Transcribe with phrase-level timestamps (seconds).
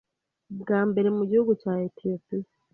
[0.61, 2.49] bwa mbere mu gihugu cya ethiopia,